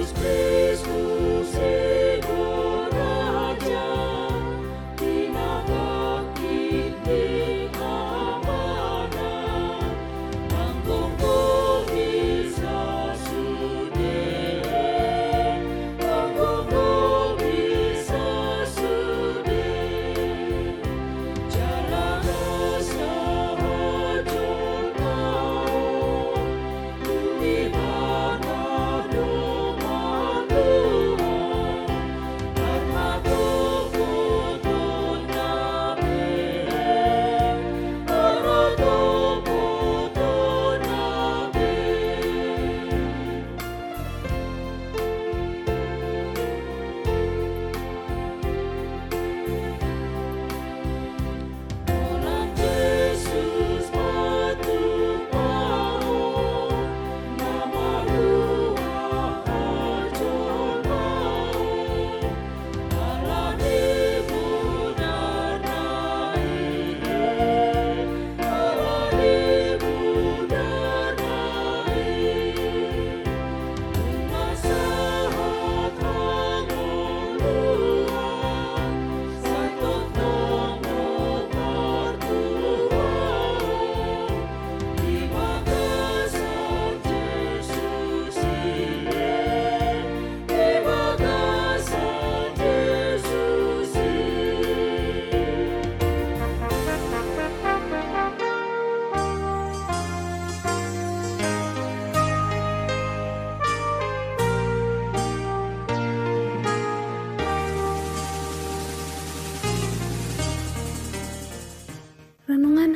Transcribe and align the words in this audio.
Yesus 0.00 0.14
Kristus 0.14 0.49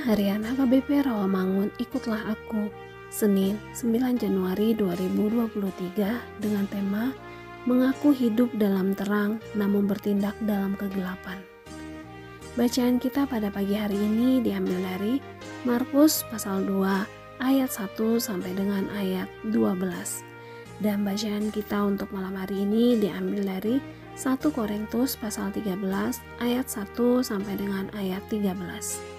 Harian 0.04 0.44
HKBP 0.44 1.08
Rawamangun 1.08 1.72
Ikutlah 1.80 2.36
Aku 2.36 2.68
Senin 3.08 3.56
9 3.72 4.20
Januari 4.20 4.76
2023 4.76 6.44
dengan 6.44 6.68
tema 6.68 7.08
Mengaku 7.64 8.12
hidup 8.12 8.52
dalam 8.52 8.92
terang 8.92 9.40
namun 9.56 9.88
bertindak 9.88 10.36
dalam 10.44 10.76
kegelapan. 10.76 11.40
Bacaan 12.52 13.00
kita 13.00 13.24
pada 13.24 13.48
pagi 13.48 13.80
hari 13.80 13.96
ini 13.96 14.44
diambil 14.44 14.76
dari 14.92 15.24
Markus 15.64 16.20
pasal 16.28 16.68
2 16.68 17.40
ayat 17.40 17.72
1 17.72 17.96
sampai 18.20 18.52
dengan 18.52 18.84
ayat 19.00 19.32
12 19.56 19.64
dan 20.84 21.00
bacaan 21.00 21.48
kita 21.48 21.80
untuk 21.80 22.12
malam 22.12 22.36
hari 22.36 22.68
ini 22.68 23.00
diambil 23.00 23.56
dari 23.56 23.80
1 24.20 24.36
Korintus 24.52 25.16
pasal 25.16 25.48
13 25.48 25.80
ayat 26.44 26.66
1 26.68 26.92
sampai 27.24 27.56
dengan 27.56 27.88
ayat 27.96 28.20
13 28.28 29.13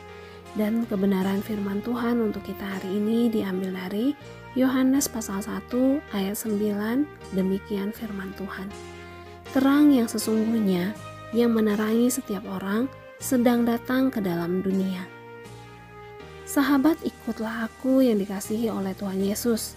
dan 0.56 0.88
kebenaran 0.88 1.44
firman 1.44 1.84
Tuhan 1.84 2.24
untuk 2.24 2.44
kita 2.48 2.64
hari 2.64 2.96
ini 2.96 3.28
diambil 3.28 3.76
dari 3.76 4.16
Yohanes 4.56 5.12
pasal 5.12 5.44
1 5.44 5.72
ayat 6.16 6.36
9 6.40 7.36
demikian 7.36 7.92
firman 7.92 8.32
Tuhan. 8.40 8.72
Terang 9.52 9.92
yang 9.92 10.08
sesungguhnya 10.08 10.96
yang 11.36 11.52
menerangi 11.52 12.08
setiap 12.08 12.44
orang 12.48 12.88
sedang 13.20 13.68
datang 13.68 14.08
ke 14.08 14.24
dalam 14.24 14.64
dunia. 14.64 15.04
Sahabat 16.48 17.04
ikutlah 17.04 17.68
aku 17.68 18.00
yang 18.00 18.16
dikasihi 18.16 18.72
oleh 18.72 18.96
Tuhan 18.96 19.20
Yesus. 19.20 19.76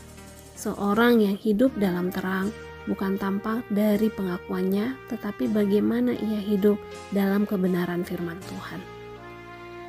Seorang 0.58 1.22
yang 1.22 1.34
hidup 1.38 1.74
dalam 1.78 2.10
terang 2.14 2.54
bukan 2.86 3.18
tampak 3.18 3.66
dari 3.70 4.10
pengakuannya 4.10 4.94
tetapi 5.10 5.50
bagaimana 5.50 6.14
ia 6.14 6.40
hidup 6.42 6.78
dalam 7.14 7.46
kebenaran 7.46 8.02
firman 8.02 8.38
Tuhan 8.48 8.97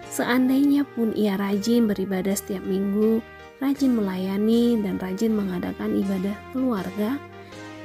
Seandainya 0.10 0.84
pun 0.98 1.14
ia 1.14 1.38
rajin 1.38 1.86
beribadah 1.86 2.34
setiap 2.34 2.66
minggu, 2.66 3.22
rajin 3.62 3.94
melayani, 3.94 4.82
dan 4.82 4.98
rajin 4.98 5.38
mengadakan 5.38 5.94
ibadah 6.02 6.34
keluarga, 6.50 7.22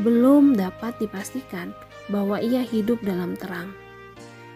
belum 0.01 0.57
dapat 0.57 0.97
dipastikan 0.99 1.77
bahwa 2.09 2.41
ia 2.41 2.65
hidup 2.65 2.99
dalam 3.05 3.37
terang. 3.37 3.71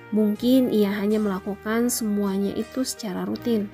Mungkin 0.08 0.72
ia 0.72 0.88
hanya 0.96 1.20
melakukan 1.20 1.92
semuanya 1.92 2.56
itu 2.56 2.80
secara 2.80 3.28
rutin. 3.28 3.68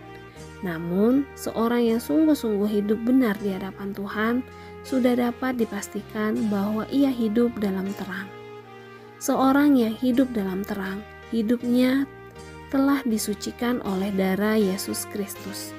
Namun, 0.67 1.23
seorang 1.39 1.95
yang 1.95 2.01
sungguh-sungguh 2.03 2.67
hidup 2.67 2.99
benar 3.07 3.39
di 3.39 3.55
hadapan 3.55 3.95
Tuhan 3.95 4.35
sudah 4.83 5.15
dapat 5.15 5.55
dipastikan 5.55 6.51
bahwa 6.51 6.83
ia 6.91 7.15
hidup 7.15 7.55
dalam 7.63 7.87
terang. 7.95 8.27
Seorang 9.23 9.79
yang 9.79 9.95
hidup 9.95 10.27
dalam 10.35 10.67
terang, 10.67 11.01
hidupnya 11.31 12.05
telah 12.69 13.01
disucikan 13.05 13.81
oleh 13.85 14.13
darah 14.15 14.57
Yesus 14.57 15.09
Kristus. 15.11 15.75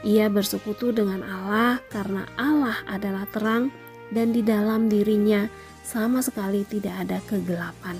Ia 0.00 0.32
bersekutu 0.32 0.96
dengan 0.96 1.20
Allah 1.20 1.80
karena 1.92 2.24
Allah 2.40 2.80
adalah 2.88 3.28
terang 3.28 3.68
dan 4.08 4.32
di 4.32 4.40
dalam 4.40 4.88
dirinya 4.88 5.46
sama 5.84 6.24
sekali 6.24 6.64
tidak 6.64 7.08
ada 7.08 7.18
kegelapan. 7.28 7.96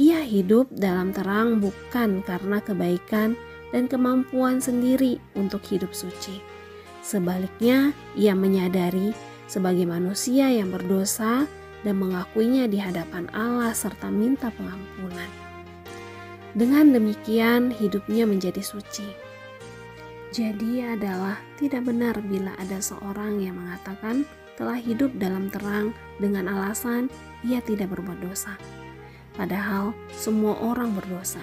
Ia 0.00 0.24
hidup 0.24 0.72
dalam 0.72 1.12
terang 1.12 1.60
bukan 1.60 2.24
karena 2.24 2.64
kebaikan 2.64 3.36
dan 3.76 3.84
kemampuan 3.88 4.56
sendiri 4.56 5.20
untuk 5.36 5.60
hidup 5.68 5.92
suci. 5.92 6.40
Sebaliknya, 7.04 7.92
ia 8.16 8.32
menyadari 8.32 9.12
sebagai 9.44 9.84
manusia 9.84 10.48
yang 10.48 10.72
berdosa 10.72 11.44
dan 11.84 11.98
mengakuinya 11.98 12.64
di 12.70 12.78
hadapan 12.80 13.28
Allah 13.36 13.76
serta 13.76 14.08
minta 14.08 14.48
pengampunan. 14.54 15.51
Dengan 16.52 16.92
demikian, 16.92 17.72
hidupnya 17.72 18.28
menjadi 18.28 18.60
suci. 18.60 19.08
Jadi, 20.32 20.84
adalah 20.84 21.40
tidak 21.56 21.88
benar 21.88 22.20
bila 22.20 22.52
ada 22.60 22.76
seorang 22.76 23.40
yang 23.40 23.56
mengatakan 23.56 24.28
telah 24.60 24.76
hidup 24.76 25.12
dalam 25.16 25.48
terang 25.48 25.96
dengan 26.20 26.48
alasan 26.52 27.08
ia 27.40 27.64
tidak 27.64 27.96
berbuat 27.96 28.20
dosa. 28.20 28.56
Padahal, 29.32 29.96
semua 30.12 30.52
orang 30.60 30.92
berdosa. 30.92 31.40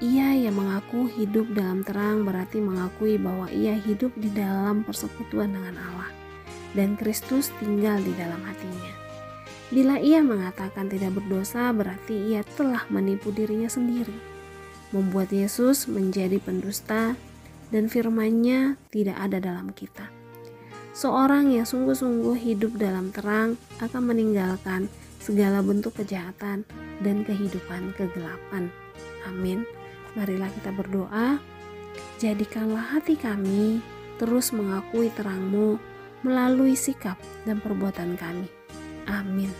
Ia 0.00 0.32
yang 0.32 0.56
mengaku 0.56 1.10
hidup 1.10 1.50
dalam 1.52 1.84
terang 1.84 2.24
berarti 2.24 2.62
mengakui 2.62 3.20
bahwa 3.20 3.50
ia 3.52 3.76
hidup 3.76 4.14
di 4.16 4.32
dalam 4.32 4.80
persekutuan 4.86 5.52
dengan 5.52 5.76
Allah, 5.76 6.10
dan 6.72 6.96
Kristus 6.96 7.52
tinggal 7.60 8.00
di 8.00 8.14
dalam 8.16 8.40
hatinya. 8.46 8.99
Bila 9.70 10.02
ia 10.02 10.18
mengatakan 10.18 10.90
tidak 10.90 11.22
berdosa, 11.22 11.70
berarti 11.70 12.34
ia 12.34 12.42
telah 12.58 12.82
menipu 12.90 13.30
dirinya 13.30 13.70
sendiri, 13.70 14.18
membuat 14.90 15.30
Yesus 15.30 15.86
menjadi 15.86 16.42
pendusta, 16.42 17.14
dan 17.70 17.86
firman-Nya 17.86 18.74
tidak 18.90 19.14
ada 19.14 19.38
dalam 19.38 19.70
kita. 19.70 20.10
Seorang 20.90 21.54
yang 21.54 21.62
sungguh-sungguh 21.62 22.34
hidup 22.34 22.74
dalam 22.74 23.14
terang 23.14 23.54
akan 23.78 24.02
meninggalkan 24.10 24.90
segala 25.22 25.62
bentuk 25.62 25.94
kejahatan 25.94 26.66
dan 26.98 27.22
kehidupan 27.22 27.94
kegelapan. 27.94 28.74
Amin. 29.30 29.62
Marilah 30.18 30.50
kita 30.50 30.74
berdoa. 30.74 31.38
Jadikanlah 32.18 32.98
hati 32.98 33.14
kami 33.14 33.78
terus 34.18 34.50
mengakui 34.50 35.14
terang-Mu 35.14 35.78
melalui 36.26 36.74
sikap 36.74 37.16
dan 37.46 37.62
perbuatan 37.62 38.18
kami. 38.18 38.59
Amin. 39.10 39.52